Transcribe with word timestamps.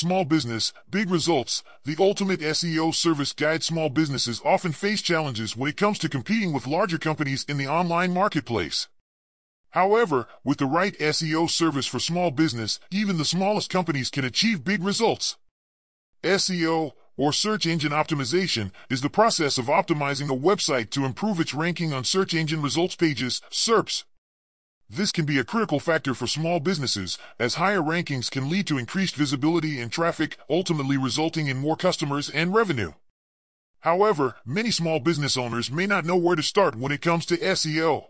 Small 0.00 0.24
business, 0.24 0.72
big 0.88 1.10
results. 1.10 1.64
The 1.84 1.96
ultimate 1.98 2.38
SEO 2.38 2.94
service 2.94 3.32
guide 3.32 3.64
small 3.64 3.88
businesses 3.88 4.40
often 4.44 4.70
face 4.70 5.02
challenges 5.02 5.56
when 5.56 5.70
it 5.70 5.76
comes 5.76 5.98
to 5.98 6.08
competing 6.08 6.52
with 6.52 6.68
larger 6.68 6.98
companies 6.98 7.44
in 7.48 7.58
the 7.58 7.66
online 7.66 8.14
marketplace. 8.14 8.86
However, 9.70 10.28
with 10.44 10.58
the 10.58 10.66
right 10.66 10.96
SEO 11.00 11.50
service 11.50 11.88
for 11.88 11.98
small 11.98 12.30
business, 12.30 12.78
even 12.92 13.18
the 13.18 13.24
smallest 13.24 13.70
companies 13.70 14.08
can 14.08 14.24
achieve 14.24 14.62
big 14.62 14.84
results. 14.84 15.36
SEO, 16.22 16.92
or 17.16 17.32
search 17.32 17.66
engine 17.66 17.90
optimization, 17.90 18.70
is 18.88 19.00
the 19.00 19.10
process 19.10 19.58
of 19.58 19.64
optimizing 19.64 20.30
a 20.30 20.38
website 20.38 20.90
to 20.90 21.06
improve 21.06 21.40
its 21.40 21.54
ranking 21.54 21.92
on 21.92 22.04
search 22.04 22.34
engine 22.34 22.62
results 22.62 22.94
pages, 22.94 23.42
SERPs. 23.50 24.04
This 24.90 25.12
can 25.12 25.26
be 25.26 25.38
a 25.38 25.44
critical 25.44 25.80
factor 25.80 26.14
for 26.14 26.26
small 26.26 26.60
businesses, 26.60 27.18
as 27.38 27.56
higher 27.56 27.82
rankings 27.82 28.30
can 28.30 28.48
lead 28.48 28.66
to 28.68 28.78
increased 28.78 29.16
visibility 29.16 29.80
and 29.80 29.92
traffic, 29.92 30.38
ultimately 30.48 30.96
resulting 30.96 31.46
in 31.46 31.58
more 31.58 31.76
customers 31.76 32.30
and 32.30 32.54
revenue. 32.54 32.92
However, 33.80 34.36
many 34.46 34.70
small 34.70 34.98
business 34.98 35.36
owners 35.36 35.70
may 35.70 35.86
not 35.86 36.06
know 36.06 36.16
where 36.16 36.36
to 36.36 36.42
start 36.42 36.74
when 36.74 36.90
it 36.90 37.02
comes 37.02 37.26
to 37.26 37.36
SEO. 37.36 38.06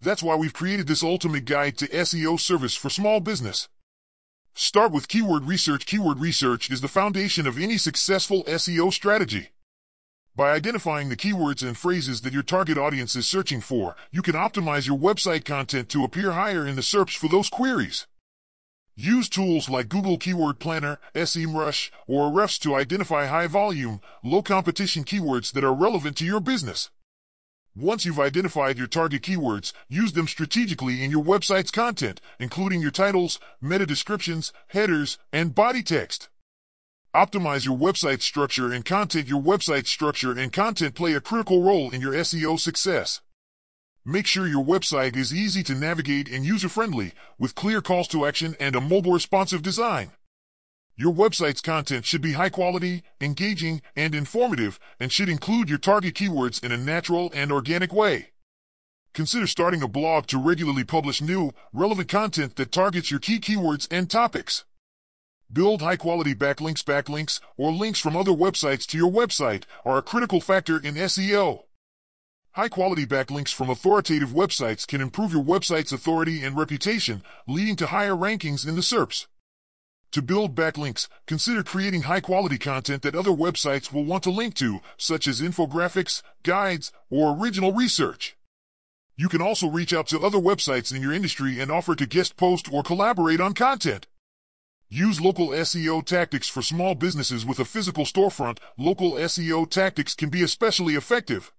That's 0.00 0.22
why 0.22 0.36
we've 0.36 0.52
created 0.52 0.86
this 0.86 1.02
ultimate 1.02 1.46
guide 1.46 1.78
to 1.78 1.88
SEO 1.88 2.38
service 2.38 2.74
for 2.74 2.90
small 2.90 3.20
business. 3.20 3.68
Start 4.54 4.92
with 4.92 5.08
keyword 5.08 5.44
research. 5.44 5.86
Keyword 5.86 6.18
research 6.18 6.70
is 6.70 6.82
the 6.82 6.88
foundation 6.88 7.46
of 7.46 7.58
any 7.58 7.78
successful 7.78 8.44
SEO 8.44 8.92
strategy. 8.92 9.48
By 10.36 10.52
identifying 10.52 11.08
the 11.08 11.16
keywords 11.16 11.66
and 11.66 11.74
phrases 11.74 12.20
that 12.20 12.34
your 12.34 12.42
target 12.42 12.76
audience 12.76 13.16
is 13.16 13.26
searching 13.26 13.62
for, 13.62 13.96
you 14.12 14.20
can 14.20 14.34
optimize 14.34 14.86
your 14.86 14.98
website 14.98 15.46
content 15.46 15.88
to 15.88 16.04
appear 16.04 16.32
higher 16.32 16.66
in 16.66 16.76
the 16.76 16.82
SERPs 16.82 17.16
for 17.16 17.26
those 17.26 17.48
queries. 17.48 18.06
Use 18.94 19.30
tools 19.30 19.70
like 19.70 19.88
Google 19.88 20.18
Keyword 20.18 20.58
Planner, 20.58 20.98
SEMrush, 21.14 21.90
or 22.06 22.30
Ahrefs 22.30 22.58
to 22.60 22.74
identify 22.74 23.24
high 23.24 23.46
volume, 23.46 24.02
low 24.22 24.42
competition 24.42 25.04
keywords 25.04 25.52
that 25.52 25.64
are 25.64 25.72
relevant 25.72 26.18
to 26.18 26.26
your 26.26 26.40
business. 26.40 26.90
Once 27.74 28.04
you've 28.04 28.20
identified 28.20 28.76
your 28.76 28.86
target 28.86 29.22
keywords, 29.22 29.72
use 29.88 30.12
them 30.12 30.28
strategically 30.28 31.02
in 31.02 31.10
your 31.10 31.24
website's 31.24 31.70
content, 31.70 32.20
including 32.38 32.82
your 32.82 32.90
titles, 32.90 33.40
meta 33.62 33.86
descriptions, 33.86 34.52
headers, 34.68 35.16
and 35.32 35.54
body 35.54 35.82
text. 35.82 36.28
Optimize 37.16 37.64
your 37.64 37.78
website 37.78 38.20
structure 38.20 38.70
and 38.70 38.84
content. 38.84 39.26
Your 39.26 39.40
website 39.40 39.86
structure 39.86 40.32
and 40.32 40.52
content 40.52 40.94
play 40.94 41.14
a 41.14 41.20
critical 41.22 41.62
role 41.62 41.90
in 41.90 42.02
your 42.02 42.12
SEO 42.12 42.60
success. 42.60 43.22
Make 44.04 44.26
sure 44.26 44.46
your 44.46 44.62
website 44.62 45.16
is 45.16 45.32
easy 45.32 45.62
to 45.62 45.74
navigate 45.74 46.30
and 46.30 46.44
user-friendly, 46.44 47.12
with 47.38 47.54
clear 47.54 47.80
calls 47.80 48.06
to 48.08 48.26
action 48.26 48.54
and 48.60 48.76
a 48.76 48.82
mobile 48.82 49.14
responsive 49.14 49.62
design. 49.62 50.10
Your 50.94 51.10
website's 51.10 51.62
content 51.62 52.04
should 52.04 52.20
be 52.20 52.32
high 52.32 52.50
quality, 52.50 53.02
engaging, 53.18 53.80
and 53.96 54.14
informative, 54.14 54.78
and 55.00 55.10
should 55.10 55.30
include 55.30 55.70
your 55.70 55.78
target 55.78 56.14
keywords 56.16 56.62
in 56.62 56.70
a 56.70 56.76
natural 56.76 57.30
and 57.34 57.50
organic 57.50 57.94
way. 57.94 58.26
Consider 59.14 59.46
starting 59.46 59.80
a 59.80 59.88
blog 59.88 60.26
to 60.26 60.38
regularly 60.38 60.84
publish 60.84 61.22
new, 61.22 61.54
relevant 61.72 62.10
content 62.10 62.56
that 62.56 62.72
targets 62.72 63.10
your 63.10 63.20
key 63.20 63.40
keywords 63.40 63.88
and 63.90 64.10
topics. 64.10 64.66
Build 65.52 65.80
high-quality 65.80 66.34
backlinks 66.34 66.82
backlinks 66.82 67.38
or 67.56 67.70
links 67.70 68.00
from 68.00 68.16
other 68.16 68.32
websites 68.32 68.84
to 68.86 68.98
your 68.98 69.10
website 69.10 69.62
are 69.84 69.96
a 69.96 70.02
critical 70.02 70.40
factor 70.40 70.76
in 70.76 70.96
SEO. 70.96 71.62
High-quality 72.52 73.06
backlinks 73.06 73.54
from 73.54 73.70
authoritative 73.70 74.30
websites 74.30 74.84
can 74.84 75.00
improve 75.00 75.32
your 75.32 75.44
website's 75.44 75.92
authority 75.92 76.42
and 76.42 76.56
reputation, 76.56 77.22
leading 77.46 77.76
to 77.76 77.86
higher 77.86 78.16
rankings 78.16 78.66
in 78.66 78.74
the 78.74 78.80
SERPs. 78.80 79.28
To 80.12 80.20
build 80.20 80.56
backlinks, 80.56 81.06
consider 81.26 81.62
creating 81.62 82.02
high-quality 82.02 82.58
content 82.58 83.02
that 83.02 83.14
other 83.14 83.30
websites 83.30 83.92
will 83.92 84.04
want 84.04 84.24
to 84.24 84.30
link 84.30 84.54
to, 84.54 84.80
such 84.96 85.28
as 85.28 85.40
infographics, 85.40 86.22
guides, 86.42 86.90
or 87.08 87.36
original 87.38 87.72
research. 87.72 88.36
You 89.16 89.28
can 89.28 89.40
also 89.40 89.68
reach 89.68 89.92
out 89.92 90.08
to 90.08 90.20
other 90.20 90.38
websites 90.38 90.94
in 90.94 91.02
your 91.02 91.12
industry 91.12 91.60
and 91.60 91.70
offer 91.70 91.94
to 91.94 92.06
guest 92.06 92.36
post 92.36 92.72
or 92.72 92.82
collaborate 92.82 93.40
on 93.40 93.54
content. 93.54 94.08
Use 94.98 95.20
local 95.20 95.48
SEO 95.48 96.02
tactics 96.02 96.48
for 96.48 96.62
small 96.62 96.94
businesses 96.94 97.44
with 97.44 97.58
a 97.58 97.66
physical 97.66 98.06
storefront. 98.06 98.60
Local 98.78 99.12
SEO 99.12 99.68
tactics 99.68 100.14
can 100.14 100.30
be 100.30 100.42
especially 100.42 100.94
effective. 100.94 101.52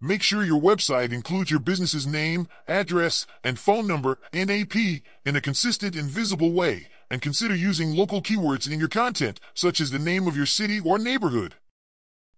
Make 0.00 0.22
sure 0.22 0.44
your 0.44 0.60
website 0.62 1.12
includes 1.12 1.50
your 1.50 1.58
business's 1.58 2.06
name, 2.06 2.46
address, 2.68 3.26
and 3.42 3.58
phone 3.58 3.88
number, 3.88 4.20
NAP, 4.32 4.76
in 4.76 5.34
a 5.34 5.40
consistent 5.40 5.96
and 5.96 6.08
visible 6.08 6.52
way, 6.52 6.86
and 7.10 7.20
consider 7.20 7.56
using 7.56 7.96
local 7.96 8.22
keywords 8.22 8.70
in 8.70 8.78
your 8.78 8.88
content, 8.88 9.40
such 9.54 9.80
as 9.80 9.90
the 9.90 9.98
name 9.98 10.28
of 10.28 10.36
your 10.36 10.46
city 10.46 10.78
or 10.78 11.00
neighborhood. 11.00 11.56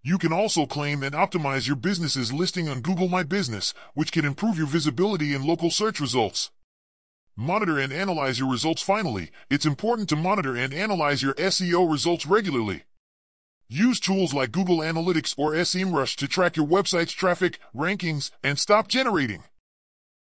You 0.03 0.17
can 0.17 0.33
also 0.33 0.65
claim 0.65 1.03
and 1.03 1.15
optimize 1.15 1.67
your 1.67 1.77
business's 1.77 2.33
listing 2.33 2.67
on 2.67 2.81
Google 2.81 3.09
My 3.09 3.25
Business, 3.25 3.75
which 3.93 4.11
can 4.11 4.25
improve 4.25 4.57
your 4.57 4.69
visibility 4.69 5.35
in 5.35 5.47
local 5.47 5.69
search 5.71 6.01
results. 6.01 6.51
Monitor 7.37 7.81
and 7.81 7.93
analyze 7.93 8.39
your 8.39 8.49
results 8.49 8.81
finally. 8.81 9.31
It's 9.51 9.67
important 9.67 10.09
to 10.11 10.17
monitor 10.17 10.55
and 10.55 10.73
analyze 10.73 11.21
your 11.21 11.35
SEO 11.35 11.91
results 11.91 12.27
regularly. 12.27 12.85
Use 13.69 13.99
tools 13.99 14.33
like 14.33 14.53
Google 14.53 14.79
Analytics 14.79 15.35
or 15.37 15.53
SEMrush 15.53 16.15
to 16.17 16.29
track 16.29 16.57
your 16.57 16.67
website's 16.67 17.13
traffic, 17.13 17.59
rankings, 17.75 18.31
and 18.45 18.57
stop 18.57 18.87
generating. 18.87 19.43